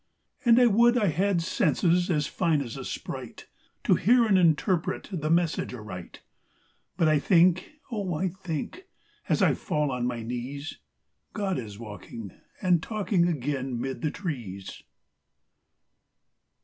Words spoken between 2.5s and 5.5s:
as a sprite, To hear and interpret the